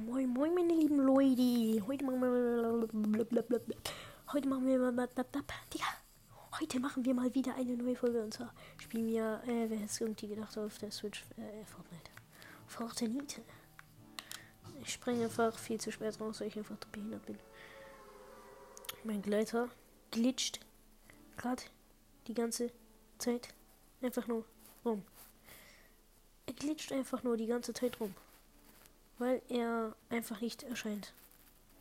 [0.00, 1.86] Moin, moin, meine lieben Leute.
[1.86, 2.88] Heute machen wir.
[4.32, 5.08] Heute machen wir mal.
[5.72, 5.84] Digga.
[6.58, 8.24] Heute machen wir mal wieder eine neue Folge.
[8.24, 9.40] Und zwar spielen wir.
[9.46, 11.24] Äh, wer hätte irgendwie gedacht auf der Switch?
[11.36, 12.10] Äh, Fortnite.
[12.66, 13.40] Fortnite.
[14.82, 17.38] Ich springe einfach viel zu spät raus, weil ich einfach behindert bin.
[19.04, 19.68] Mein Gleiter
[20.10, 20.58] glitscht
[21.36, 21.62] gerade
[22.26, 22.72] die ganze
[23.18, 23.54] Zeit
[24.02, 24.44] einfach nur
[24.84, 25.04] rum.
[26.46, 28.12] Er glitscht einfach nur die ganze Zeit rum
[29.18, 31.12] weil er einfach nicht erscheint.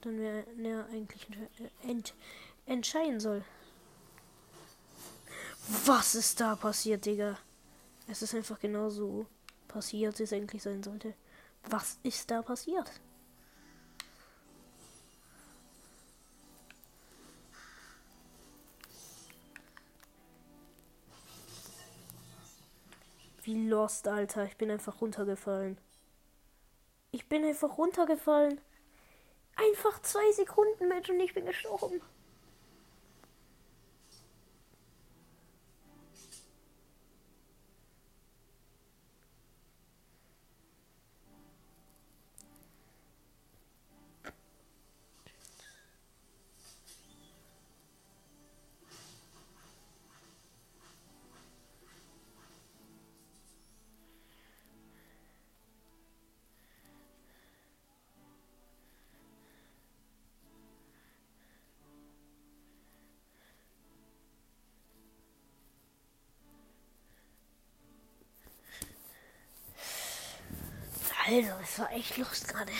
[0.00, 1.26] Dann wäre er eigentlich
[1.82, 2.14] ent
[2.66, 3.44] entscheiden soll.
[5.84, 7.38] Was ist da passiert, Digga?
[8.06, 9.26] Es ist einfach genauso
[9.66, 11.14] passiert, wie es eigentlich sein sollte.
[11.68, 12.90] Was ist da passiert?
[23.42, 24.44] Wie lost, Alter.
[24.44, 25.78] Ich bin einfach runtergefallen.
[27.10, 28.60] Ich bin einfach runtergefallen.
[29.56, 32.00] Einfach zwei Sekunden mit und ich bin gestorben.
[71.30, 72.72] Also, es war echt Lust gerade.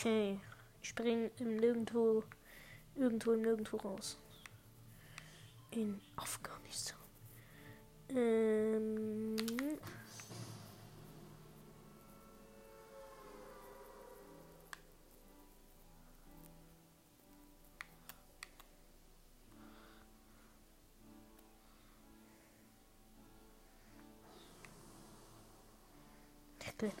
[0.00, 0.40] Okay.
[0.80, 2.24] Ich springe im Nirgendwo,
[2.96, 4.16] irgendwo im Nirgendwo raus.
[5.72, 6.96] In Afghanistan.
[8.08, 9.36] Ähm.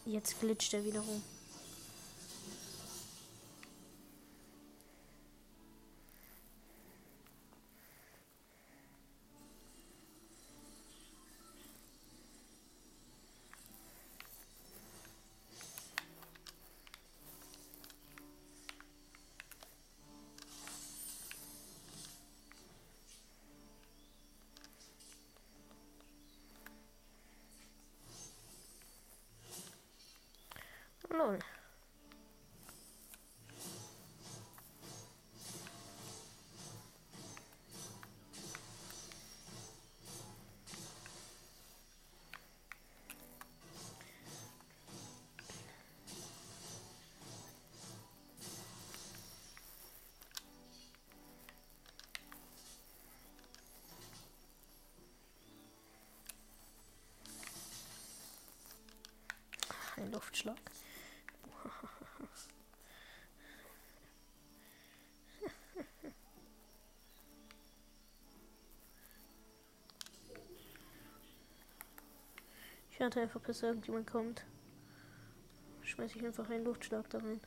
[0.04, 1.22] Jetzt glitscht er wieder rum.
[60.00, 60.56] Ein Luftschlag.
[72.90, 74.44] Ich warte einfach, bis irgendjemand kommt.
[75.82, 77.40] Schmeiß ich einfach einen Luftschlag da rein.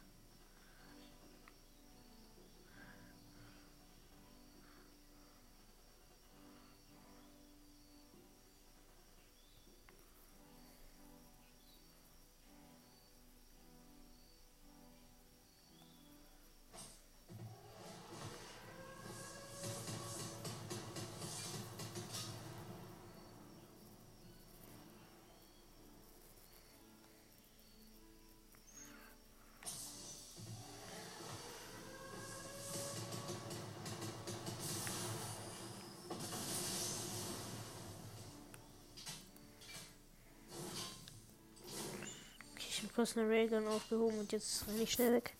[42.97, 45.35] Eine Raygun aufgehoben und jetzt renne ich schnell weg.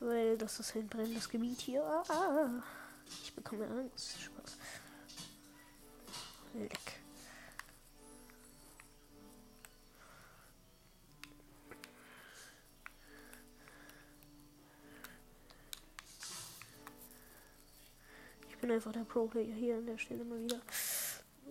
[0.00, 1.82] Weil das ist ein brennendes Gebiet hier.
[1.82, 2.62] Ah,
[3.22, 4.20] ich bekomme Angst.
[4.20, 4.56] Spaß.
[6.54, 7.04] Leck.
[18.64, 20.58] bin einfach der Pro-Player hier an der Stelle mal wieder.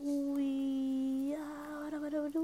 [0.01, 2.39] Ui, ja, da, da, da, da.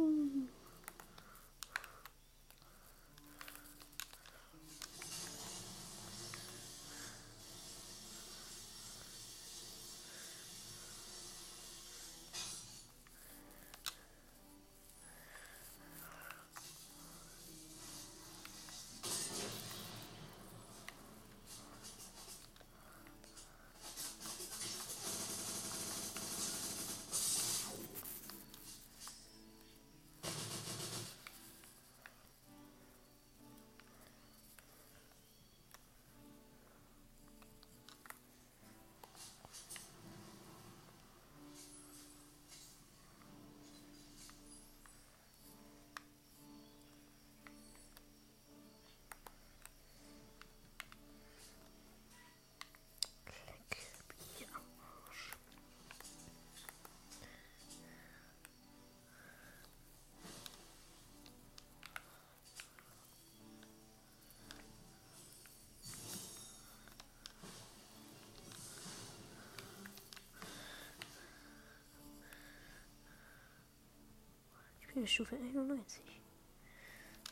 [75.08, 76.02] Stufe 91.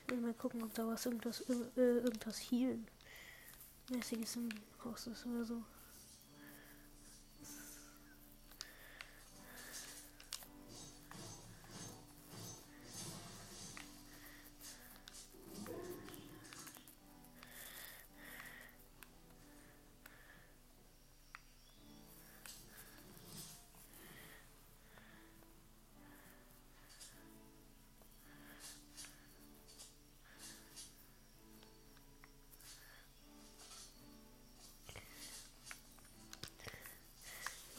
[0.01, 2.87] Ich will mal gucken, ob da was irgendwas, äh, irgendwas healen.
[3.89, 4.49] Mäßiges im
[4.83, 5.63] Haus ist oder so.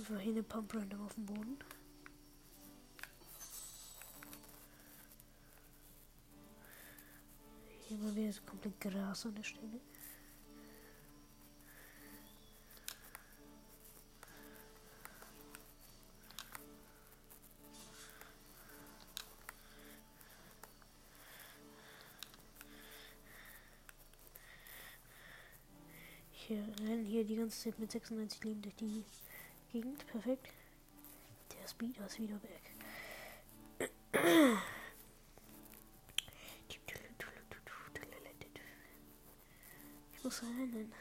[0.08, 1.58] Einfach hier eine Pump random auf dem Boden.
[7.87, 9.81] Hier mal wieder so komplett Gras an der Stelle.
[26.31, 29.05] Hier rennen hier die ganze Zeit mit 96 Leben durch die
[29.73, 30.06] Gegend.
[30.06, 30.49] Perfekt.
[31.53, 32.73] Der Speeder ist wieder weg.
[40.15, 40.93] Ich muss rennen.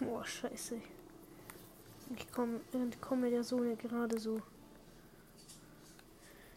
[0.00, 0.80] Boah, scheiße.
[2.16, 2.60] Ich komme
[3.00, 4.42] komm mit der Sohne gerade so.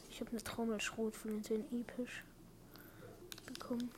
[0.10, 2.24] Ich habe eine Trommelschrotflinte in episch
[3.46, 3.92] bekommen.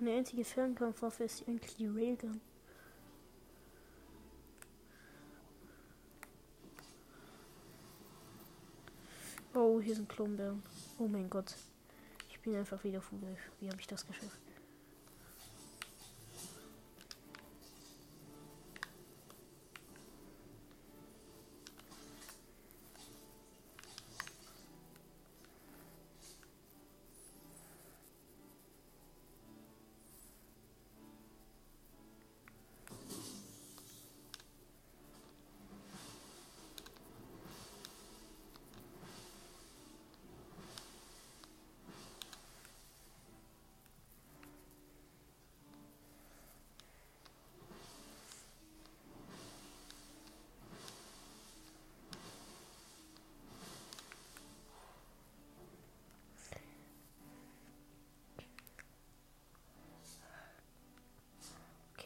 [0.00, 2.40] Meine einzige Fernkampfwaffe ist eigentlich die Railgun.
[9.54, 10.62] Oh, hier sind Klonbären.
[10.98, 11.56] Oh mein Gott.
[12.30, 13.36] Ich bin einfach wieder Vogel.
[13.58, 14.38] Wie habe ich das geschafft?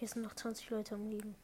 [0.02, 1.36] Hier sind noch 20 Leute am Leben.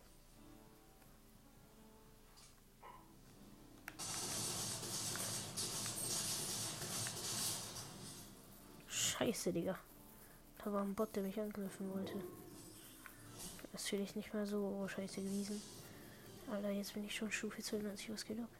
[8.88, 9.78] Scheiße, Digga.
[10.58, 12.14] Da war ein Bot, der mich angreifen wollte.
[13.70, 15.62] Das ist vielleicht nicht mal so scheiße gewesen.
[16.50, 18.10] Alter, jetzt bin ich schon Stufe 92.
[18.10, 18.50] Was geht ab?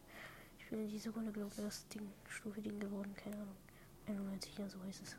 [0.61, 3.13] Ich bin in dieser Sekunde, glaube ich, das Ding, Stufe Ding geworden.
[3.17, 3.57] Keine Ahnung.
[4.07, 5.17] 91, ja, so heißt es.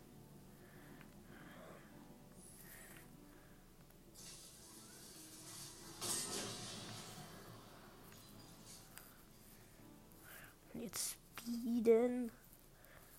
[10.82, 12.32] Jetzt speeden.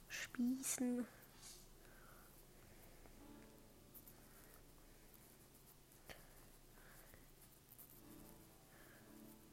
[0.08, 1.06] Spießen.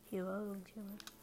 [0.10, 1.17] Hier war irgendjemand.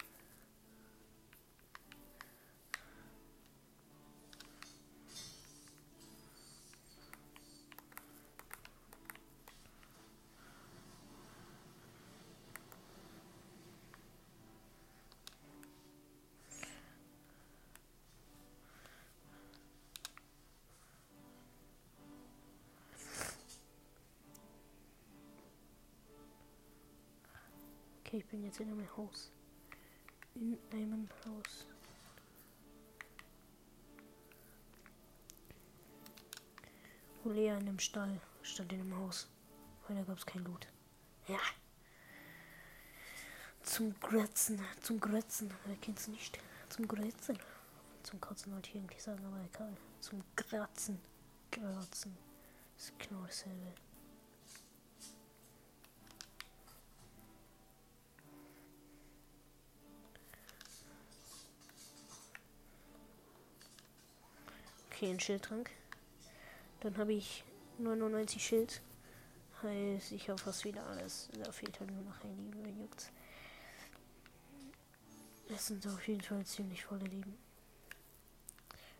[28.14, 29.32] Okay, ich bin jetzt in einem Haus.
[30.36, 31.66] In einem Haus.
[37.24, 39.28] Eher in einem Stall, statt in einem Haus.
[39.88, 40.68] Weil da gab es kein Loot.
[41.26, 41.40] Ja.
[43.64, 46.38] Zum Grötzen, zum Grötzen, wer kennt's nicht?
[46.68, 47.36] Zum Grötzen.
[48.04, 49.76] Zum Kotzen wollte ich eigentlich sagen, aber egal.
[49.98, 51.00] Zum Kratzen.
[51.50, 52.16] Kratzen.
[52.76, 53.74] Das ist genau dasselbe.
[65.04, 65.70] Okay, ein Schildtrank.
[66.80, 67.44] Dann habe ich
[67.76, 68.80] 99 Schild.
[69.62, 71.28] Heißt, ich habe fast wieder alles.
[71.42, 73.12] Da fehlt halt nur noch ein Leben, juckt.
[75.54, 77.36] Es sind auf jeden Fall ziemlich volle Leben.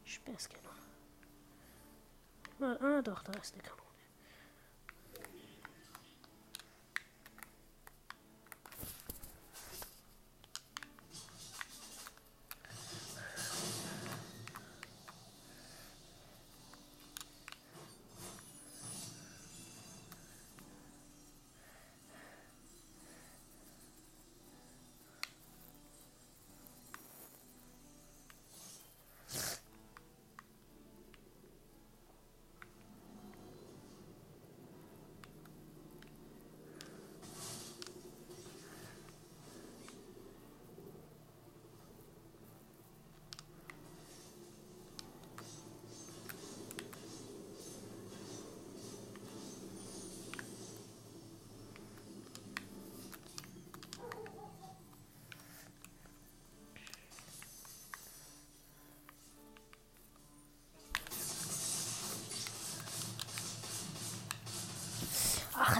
[0.05, 0.77] Sperrscanner.
[2.61, 3.94] Ah, doch, da ist eine Kanone.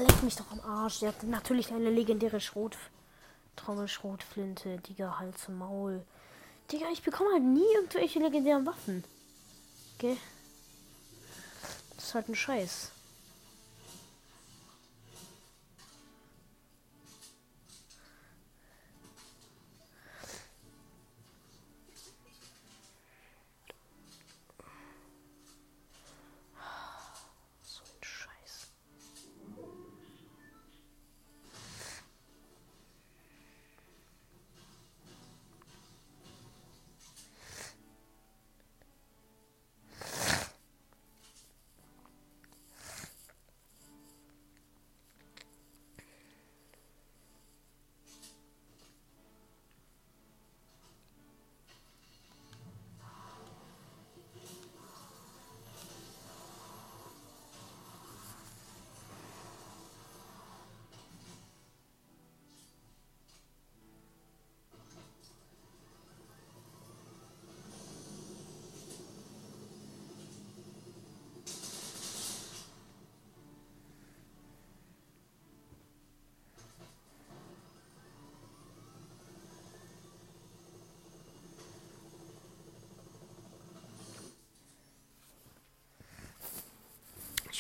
[0.01, 1.01] Leck mich doch am Arsch.
[1.01, 2.77] Der hat natürlich eine legendäre Schrot.
[3.57, 6.05] Trommelschrotflinte, Digga, halt zum Maul.
[6.71, 9.05] Digga, ich bekomme halt nie irgendwelche legendären Waffen.
[9.97, 10.17] Okay.
[11.97, 12.91] Das ist halt ein Scheiß.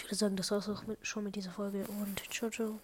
[0.04, 2.78] Ich würde sagen, das war es auch mit, schon mit dieser Folge und ciao, ciao.